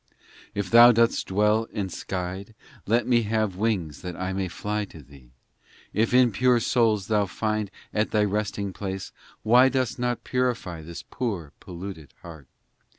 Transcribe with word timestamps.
IX 0.03 0.19
If 0.55 0.71
Thou 0.71 0.91
dost 0.93 1.27
dwell 1.27 1.67
enskied, 1.75 2.55
Let 2.87 3.05
me 3.05 3.21
have 3.21 3.55
wings 3.55 4.01
that 4.01 4.15
I 4.15 4.33
may 4.33 4.47
fly 4.47 4.83
to 4.85 5.03
Thee 5.03 5.29
If 5.93 6.11
in 6.11 6.31
pure 6.31 6.59
souls 6.59 7.05
Thou 7.05 7.27
find 7.27 7.69
st 7.93 8.09
Thy 8.09 8.23
resting 8.23 8.73
place 8.73 9.11
Why 9.43 9.69
dost 9.69 9.99
not 9.99 10.23
purify 10.23 10.81
this 10.81 11.03
poor 11.07 11.51
polluted 11.59 12.15
heart 12.23 12.47